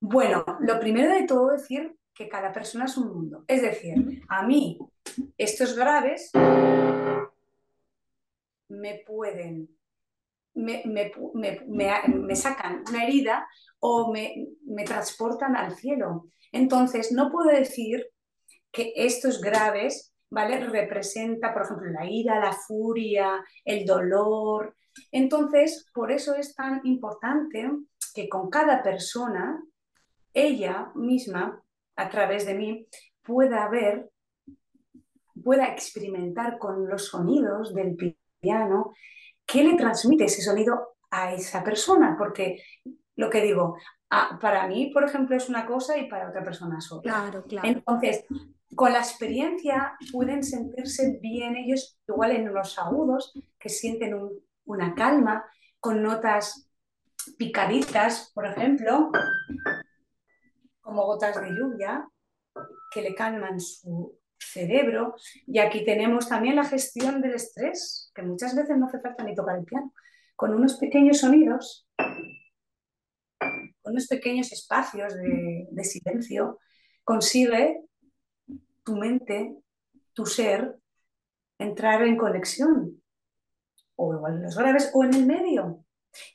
[0.00, 3.44] Bueno, lo primero de todo decir que cada persona es un mundo.
[3.48, 4.78] Es decir, a mí
[5.36, 6.30] estos graves
[8.68, 9.68] me pueden,
[10.54, 13.48] me, me sacan una herida
[13.80, 16.28] o me, transportan al cielo.
[16.52, 18.06] Entonces, no puedo decir
[18.76, 20.60] que estos graves, ¿vale?
[20.60, 24.76] Representa, por ejemplo, la ira, la furia, el dolor.
[25.10, 27.70] Entonces, por eso es tan importante
[28.14, 29.62] que con cada persona,
[30.34, 31.62] ella misma,
[31.96, 32.86] a través de mí,
[33.22, 34.10] pueda ver,
[35.42, 37.96] pueda experimentar con los sonidos del
[38.38, 38.92] piano,
[39.46, 42.62] qué le transmite ese sonido a esa persona, porque
[43.14, 43.78] lo que digo,
[44.10, 47.10] ah, para mí, por ejemplo, es una cosa y para otra persona es otra.
[47.10, 47.68] Claro, claro.
[47.68, 48.26] Entonces,
[48.76, 54.14] con la experiencia pueden sentirse bien ellos, igual en unos agudos, que sienten
[54.66, 55.44] una calma,
[55.80, 56.70] con notas
[57.38, 59.10] picaditas, por ejemplo,
[60.80, 62.06] como gotas de lluvia,
[62.92, 65.16] que le calman su cerebro.
[65.46, 69.34] Y aquí tenemos también la gestión del estrés, que muchas veces no hace falta ni
[69.34, 69.92] tocar el piano,
[70.34, 71.88] con unos pequeños sonidos,
[73.38, 76.58] con unos pequeños espacios de, de silencio,
[77.04, 77.85] consigue
[78.86, 79.56] tu mente,
[80.14, 80.78] tu ser,
[81.58, 83.02] entrar en conexión,
[83.96, 85.84] o igual en los graves, o en el medio.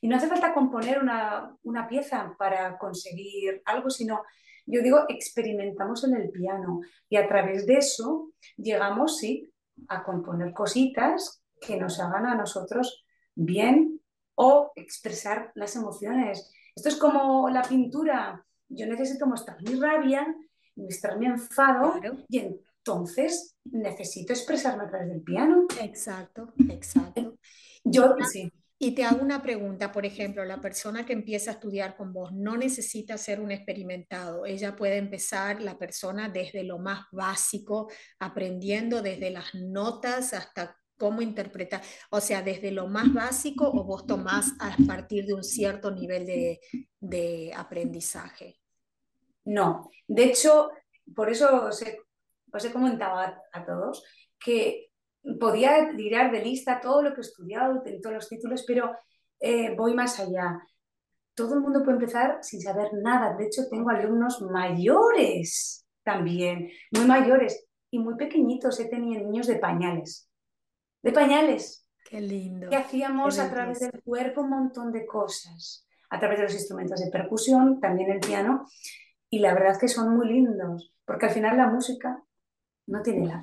[0.01, 4.21] Y no hace falta componer una, una pieza para conseguir algo, sino,
[4.65, 9.51] yo digo, experimentamos en el piano y a través de eso llegamos, sí,
[9.87, 14.01] a componer cositas que nos hagan a nosotros bien
[14.35, 16.51] o expresar las emociones.
[16.75, 18.45] Esto es como la pintura.
[18.67, 20.27] Yo necesito mostrar mi rabia
[20.75, 21.93] mi enfado
[22.27, 25.65] y entonces necesito expresarme a través del piano.
[25.81, 27.36] Exacto, exacto.
[27.84, 28.51] Yo sí.
[28.84, 32.34] Y te hago una pregunta, por ejemplo, la persona que empieza a estudiar con vos
[32.34, 39.03] no necesita ser un experimentado, ella puede empezar, la persona, desde lo más básico, aprendiendo
[39.03, 44.53] desde las notas hasta cómo interpretar, o sea, desde lo más básico o vos tomás
[44.60, 46.60] a partir de un cierto nivel de,
[46.99, 48.61] de aprendizaje.
[49.45, 50.69] No, de hecho,
[51.15, 54.04] por eso os he, comentado a, todos
[54.39, 54.89] que
[55.39, 58.91] podía tirar de lista todo lo que he estudiado, en todos los títulos, pero
[59.39, 60.60] eh, voy más allá.
[61.34, 63.36] Todo el mundo puede empezar sin saber nada.
[63.38, 68.80] De hecho, tengo alumnos mayores también, muy mayores y muy pequeñitos.
[68.80, 70.30] He tenido niños de pañales.
[71.01, 71.88] De pañales.
[72.10, 72.69] Qué lindo.
[72.69, 75.88] Que hacíamos a través del cuerpo un montón de cosas.
[76.10, 78.65] A través de los instrumentos de percusión, también el piano
[79.32, 82.22] y la verdad es que son muy lindos, porque al final la música
[82.86, 83.41] no tiene edad.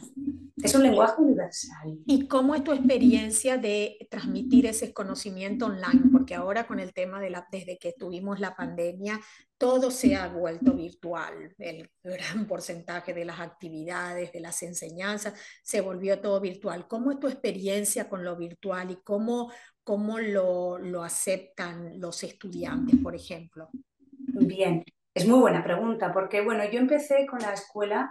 [0.62, 1.98] Es un lenguaje universal.
[2.04, 6.10] ¿Y cómo es tu experiencia de transmitir ese conocimiento online?
[6.12, 9.18] Porque ahora con el tema de la, desde que tuvimos la pandemia,
[9.56, 11.54] todo se ha vuelto virtual.
[11.56, 16.86] El gran porcentaje de las actividades, de las enseñanzas, se volvió todo virtual.
[16.86, 19.50] ¿Cómo es tu experiencia con lo virtual y cómo,
[19.82, 23.70] cómo lo, lo aceptan los estudiantes, por ejemplo?
[24.40, 24.84] Bien,
[25.18, 28.10] es muy buena pregunta, porque bueno, yo empecé con la escuela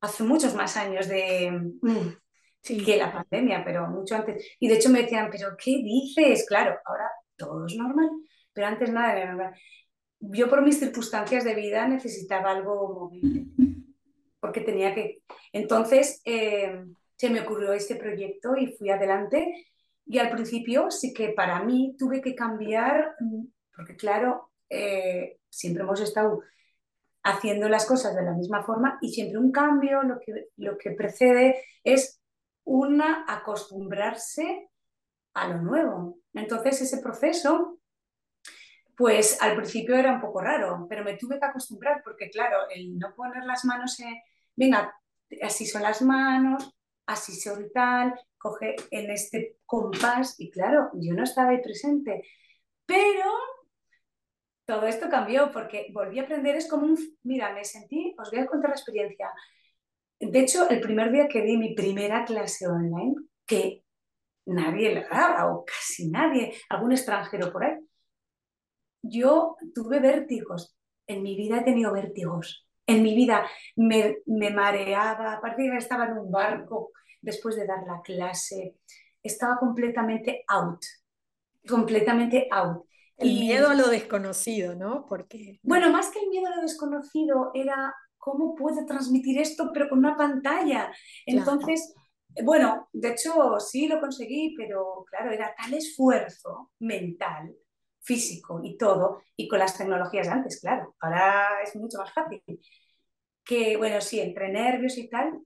[0.00, 1.50] hace muchos más años de
[1.82, 4.56] mm, que la pandemia, pero mucho antes.
[4.58, 6.46] Y de hecho me decían, pero ¿qué dices?
[6.48, 8.08] Claro, ahora todo es normal,
[8.54, 9.54] pero antes nada era normal.
[10.20, 13.52] Yo por mis circunstancias de vida necesitaba algo móvil,
[14.40, 15.22] porque tenía que...
[15.52, 16.84] Entonces eh,
[17.16, 19.66] se me ocurrió este proyecto y fui adelante.
[20.06, 23.44] Y al principio sí que para mí tuve que cambiar, mm,
[23.76, 26.42] porque claro, eh, siempre hemos estado
[27.22, 30.92] haciendo las cosas de la misma forma y siempre un cambio lo que, lo que
[30.92, 32.20] precede es
[32.64, 34.70] una acostumbrarse
[35.34, 36.18] a lo nuevo.
[36.34, 37.80] Entonces ese proceso,
[38.96, 42.98] pues al principio era un poco raro, pero me tuve que acostumbrar porque claro, el
[42.98, 44.14] no poner las manos en,
[44.56, 44.94] venga,
[45.42, 46.74] así son las manos,
[47.06, 52.22] así son tal, coge en este compás y claro, yo no estaba ahí presente,
[52.86, 53.30] pero
[54.68, 58.40] todo esto cambió porque volví a aprender, es como un, mira, me sentí, os voy
[58.40, 59.32] a contar la experiencia.
[60.20, 63.14] De hecho, el primer día que di mi primera clase online,
[63.46, 63.82] que
[64.44, 67.78] nadie la daba o casi nadie, algún extranjero por ahí,
[69.00, 70.76] yo tuve vértigos.
[71.06, 72.68] En mi vida he tenido vértigos.
[72.86, 76.92] En mi vida me, me mareaba, partir que estaba en un barco
[77.22, 78.76] después de dar la clase.
[79.22, 80.84] Estaba completamente out,
[81.66, 82.87] completamente out.
[83.18, 85.04] El miedo a lo desconocido, ¿no?
[85.06, 85.58] Porque...
[85.62, 89.98] Bueno, más que el miedo a lo desconocido, era cómo puedo transmitir esto, pero con
[89.98, 90.92] una pantalla.
[91.26, 91.94] Entonces,
[92.44, 97.54] bueno, de hecho sí lo conseguí, pero claro, era tal esfuerzo mental,
[98.00, 102.42] físico y todo, y con las tecnologías de antes, claro, ahora es mucho más fácil.
[103.44, 105.40] Que bueno, sí, entre nervios y tal,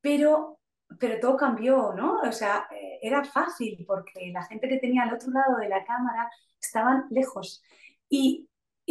[0.00, 0.55] pero,
[0.98, 2.20] pero todo cambió, ¿no?
[2.20, 5.84] O sea, eh, era fácil porque la gente que tenía al otro lado de la
[5.84, 6.30] cámara
[6.60, 7.62] estaban lejos
[8.08, 8.48] y,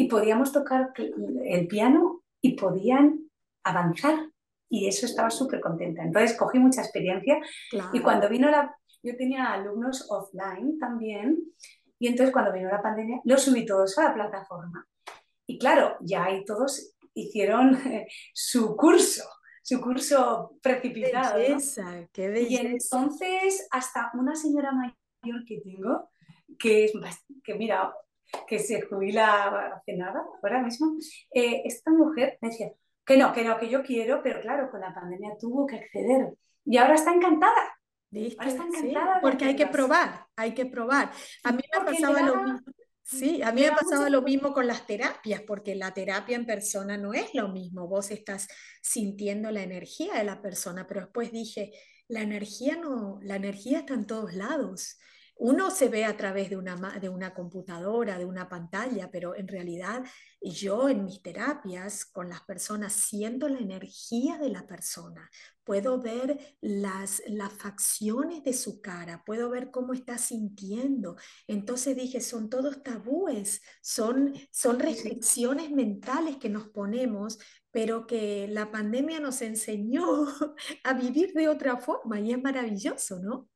[0.10, 3.30] podíamos tocar el piano y podían
[3.64, 4.30] avanzar
[4.70, 6.04] y eso estaba súper contenta.
[6.04, 7.40] Entonces cogí mucha experiencia
[7.94, 8.76] y cuando vino la...
[9.02, 11.38] Yo tenía alumnos offline también
[11.98, 14.86] y entonces cuando vino la pandemia los subí todos a la plataforma.
[15.48, 17.80] Y claro, ya ahí todos hicieron
[18.34, 19.24] su curso,
[19.66, 21.40] su curso precipitado.
[22.14, 26.12] Qué belleza, Y entonces hasta una señora mayor que tengo,
[26.60, 26.94] que, es,
[27.44, 27.92] que mira,
[28.46, 30.96] que se jubila hace nada, ahora mismo,
[31.34, 34.82] eh, esta mujer me decía, que no, que no, que yo quiero, pero claro, con
[34.82, 37.80] la pandemia tuvo que acceder y ahora está encantada.
[38.38, 39.20] Ahora está encantada.
[39.20, 41.12] porque hay que probar, hay que probar.
[41.44, 42.72] A mí me pasaba lo mismo.
[43.08, 46.98] Sí, a mí me pasaba lo mismo con las terapias, porque la terapia en persona
[46.98, 47.88] no es lo mismo.
[47.88, 48.48] Vos estás
[48.82, 51.72] sintiendo la energía de la persona, pero después dije,
[52.08, 54.98] la energía no, la energía está en todos lados
[55.38, 59.48] uno se ve a través de una, de una computadora, de una pantalla, pero en
[59.48, 60.04] realidad
[60.42, 65.30] yo en mis terapias con las personas siento la energía de la persona,
[65.64, 71.18] puedo ver las, las facciones de su cara, puedo ver cómo está sintiendo.
[71.48, 77.40] Entonces dije, son todos tabúes, son, son restricciones mentales que nos ponemos,
[77.72, 80.04] pero que la pandemia nos enseñó
[80.84, 83.50] a vivir de otra forma y es maravilloso, ¿no?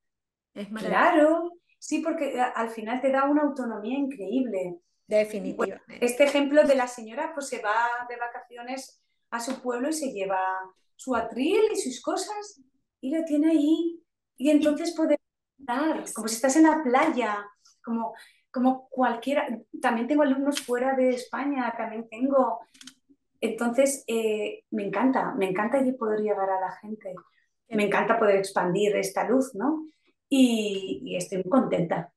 [0.54, 0.90] Es maravilloso.
[0.90, 4.80] Claro, Sí, porque eh, al final te da una autonomía increíble.
[5.08, 6.06] Definitivamente.
[6.06, 9.02] este ejemplo de la señora pues se va de vacaciones
[9.32, 10.40] a su pueblo y se lleva
[10.96, 12.62] su atril y sus cosas
[13.02, 14.04] y lo tiene ahí.
[14.38, 15.18] Y entonces puede
[15.58, 17.46] estar como si estás en la playa,
[17.84, 18.14] como,
[18.52, 19.48] como cualquiera.
[19.82, 22.60] También tengo alumnos fuera de España, también tengo.
[23.42, 27.16] Entonces, eh, me encanta, me encanta poder llegar a la gente.
[27.70, 29.86] Me encanta poder expandir esta luz, ¿no?
[30.30, 32.14] Y, estoy muy contenta.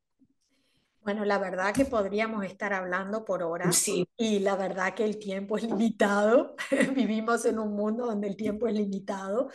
[1.02, 4.06] Bueno, la verdad que podríamos estar hablando por horas sí.
[4.16, 6.54] y la verdad que el tiempo es limitado.
[6.94, 9.50] Vivimos en un mundo donde el tiempo es limitado,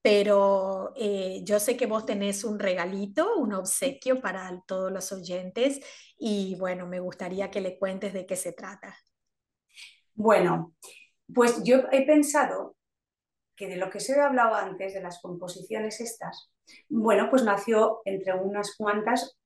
[0.00, 5.80] pero eh, yo sé que vos tenés un regalito, un obsequio para todos los oyentes
[6.16, 8.96] y bueno, me gustaría que le cuentes de qué se trata.
[10.14, 10.74] Bueno,
[11.34, 12.76] pues yo he pensado
[13.62, 16.50] que de lo que se ha hablado antes, de las composiciones estas,
[16.88, 19.38] bueno, pues nació entre unas cuantas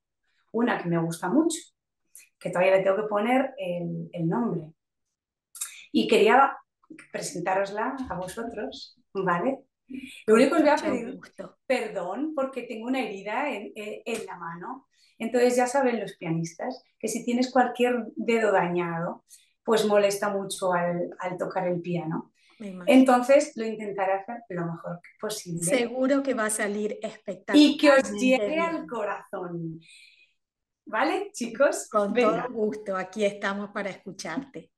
[0.53, 1.61] una que me gusta mucho,
[2.39, 4.73] que todavía le tengo que poner el, nombre.
[5.93, 6.57] Y quería
[7.13, 9.67] presentárosla a vosotros, ¿vale?
[10.27, 11.21] Lo único que os voy a pedir
[11.67, 14.89] perdón porque tengo una herida en, la mano.
[15.19, 19.27] Entonces ya saben los pianistas que si tienes cualquier dedo dañado,
[19.63, 22.33] pues molesta mucho al tocar el piano.
[22.59, 25.63] Entonces lo intentaré hacer lo mejor posible.
[25.63, 27.57] Seguro que va a salir espectacular.
[27.57, 29.81] Y que os llegue al corazón.
[30.87, 31.89] ¿Vale, chicos?
[31.91, 34.71] Con todo gusto, aquí estamos para escucharte.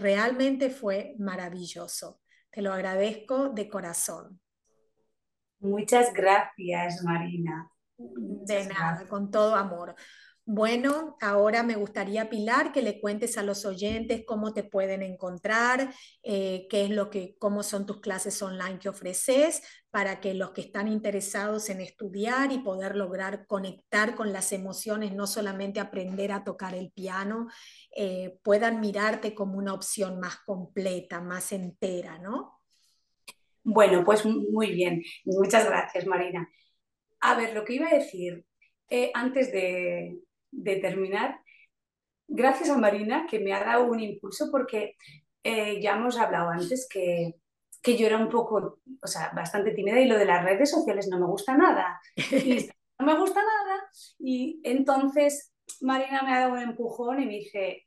[0.00, 2.20] Realmente fue maravilloso.
[2.50, 4.40] Te lo agradezco de corazón.
[5.60, 7.70] Muchas gracias, Marina.
[7.96, 9.94] de nada, con todo amor.
[10.52, 15.94] Bueno, ahora me gustaría, Pilar, que le cuentes a los oyentes cómo te pueden encontrar,
[16.24, 20.50] eh, qué es lo que, cómo son tus clases online que ofreces, para que los
[20.50, 26.32] que están interesados en estudiar y poder lograr conectar con las emociones, no solamente aprender
[26.32, 27.46] a tocar el piano,
[27.94, 32.60] eh, puedan mirarte como una opción más completa, más entera, ¿no?
[33.62, 35.00] Bueno, pues muy bien.
[35.26, 36.50] Muchas gracias, Marina.
[37.20, 38.44] A ver, lo que iba a decir
[38.88, 40.18] eh, antes de,
[40.50, 41.40] de terminar,
[42.28, 44.96] gracias a Marina que me ha dado un impulso porque
[45.42, 47.34] eh, ya hemos hablado antes que,
[47.82, 51.08] que, yo era un poco, o sea, bastante tímida y lo de las redes sociales
[51.08, 52.00] no me gusta nada.
[52.16, 53.90] Y no me gusta nada.
[54.18, 57.86] Y entonces Marina me ha dado un empujón y me dice,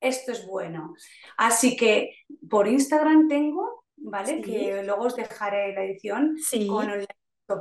[0.00, 0.94] esto es bueno.
[1.36, 2.14] Así que
[2.48, 4.40] por Instagram tengo, ¿vale?
[4.40, 6.36] Que luego os dejaré la edición
[6.68, 7.06] con el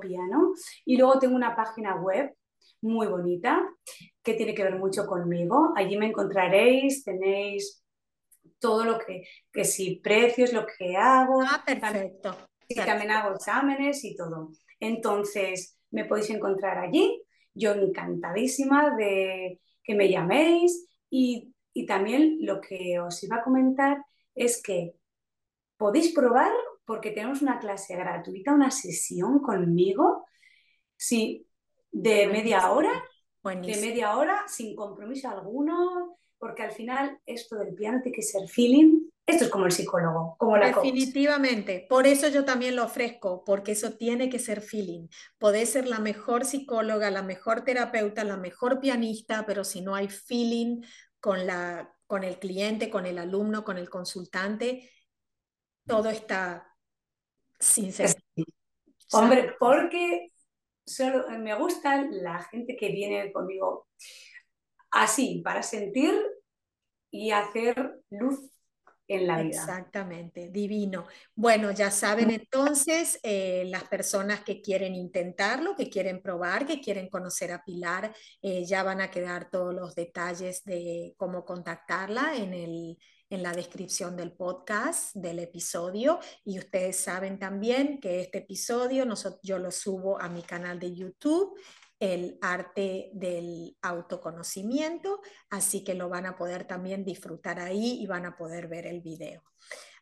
[0.02, 0.54] piano.
[0.86, 2.34] Y luego tengo una página web
[2.82, 3.68] muy bonita
[4.24, 5.74] que tiene que ver mucho conmigo.
[5.76, 7.84] Allí me encontraréis, tenéis
[8.60, 11.42] todo lo que, que si precios, lo que hago.
[11.42, 12.36] Ah, perfecto.
[12.68, 14.52] Y también hago exámenes y todo.
[14.80, 17.24] Entonces, me podéis encontrar allí.
[17.54, 24.04] Yo encantadísima de que me llaméis y, y también lo que os iba a comentar
[24.36, 24.94] es que
[25.78, 26.52] podéis probar
[26.86, 30.26] porque tenemos una clase gratuita, una sesión conmigo.
[30.96, 31.47] Si
[32.02, 33.04] de media hora,
[33.44, 38.48] de media hora, sin compromiso alguno, porque al final esto del piano tiene que ser
[38.48, 39.10] feeling.
[39.26, 43.74] Esto es como el psicólogo, como la Definitivamente, por eso yo también lo ofrezco, porque
[43.74, 45.08] eso tiene que ser feeling.
[45.38, 50.08] Podés ser la mejor psicóloga, la mejor terapeuta, la mejor pianista, pero si no hay
[50.08, 50.82] feeling
[51.20, 54.90] con, la, con el cliente, con el alumno, con el consultante,
[55.86, 56.74] todo está
[57.60, 58.46] sin sentido.
[59.12, 60.32] Hombre, porque
[60.88, 63.88] solo me gusta la gente que viene conmigo
[64.92, 66.14] así, para sentir
[67.12, 68.50] y hacer luz
[69.08, 69.58] en la vida.
[69.58, 71.06] Exactamente, divino.
[71.36, 77.10] Bueno, ya saben entonces eh, las personas que quieren intentarlo, que quieren probar, que quieren
[77.10, 82.54] conocer a Pilar, eh, ya van a quedar todos los detalles de cómo contactarla en
[82.54, 82.98] el,
[83.30, 86.20] en la descripción del podcast, del episodio.
[86.46, 89.06] Y ustedes saben también que este episodio
[89.44, 91.60] yo lo subo a mi canal de YouTube,
[92.00, 98.26] el arte del autoconocimiento, así que lo van a poder también disfrutar ahí y van
[98.26, 99.44] a poder ver el video.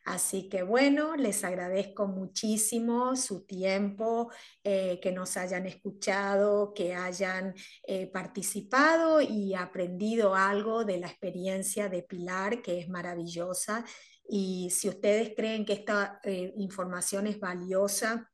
[0.06, 4.30] Así que bueno, les agradezco muchísimo su tiempo,
[4.62, 7.52] eh, que nos hayan escuchado, que hayan
[7.82, 13.84] eh, participado y aprendido algo de la experiencia de Pilar, que es maravillosa.
[14.28, 18.30] Y si ustedes creen que esta eh, información es valiosa,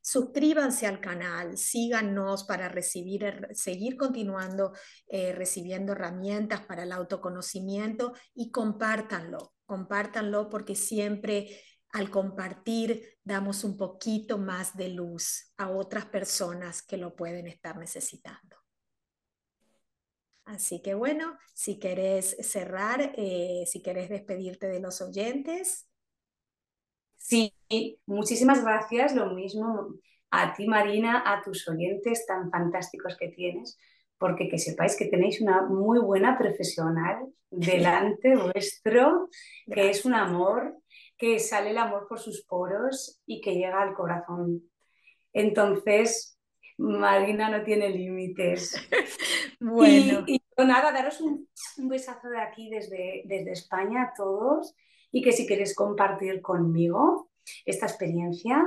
[0.00, 4.72] suscríbanse al canal, síganos para recibir, seguir continuando
[5.34, 11.62] recibiendo herramientas para el autoconocimiento y compártanlo compártanlo porque siempre
[11.92, 17.78] al compartir damos un poquito más de luz a otras personas que lo pueden estar
[17.78, 18.56] necesitando.
[20.44, 25.88] Así que bueno, si querés cerrar, eh, si querés despedirte de los oyentes.
[27.16, 27.54] Sí,
[28.06, 29.14] muchísimas gracias.
[29.14, 29.94] Lo mismo
[30.32, 33.78] a ti, Marina, a tus oyentes tan fantásticos que tienes
[34.20, 39.30] porque que sepáis que tenéis una muy buena profesional delante vuestro,
[39.72, 40.76] que es un amor,
[41.16, 44.62] que sale el amor por sus poros y que llega al corazón.
[45.32, 46.38] Entonces,
[46.76, 48.76] Marina no tiene límites.
[49.60, 50.24] bueno.
[50.26, 51.48] Y, nada, daros un,
[51.88, 54.74] besazo de aquí desde, desde España a todos
[55.10, 57.30] y que si queréis compartir conmigo
[57.64, 58.62] esta experiencia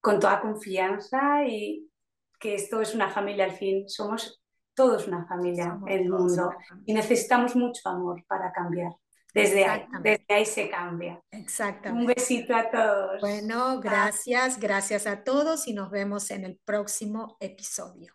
[0.00, 1.90] con toda confianza y
[2.38, 4.39] que esto es una familia al fin, somos
[4.74, 6.52] todos una familia el mundo
[6.86, 8.92] y necesitamos mucho amor para cambiar.
[9.32, 11.20] Desde ahí, desde ahí se cambia.
[11.30, 12.00] Exactamente.
[12.00, 13.20] Un besito a todos.
[13.20, 18.12] Bueno, gracias, gracias a todos y nos vemos en el próximo episodio.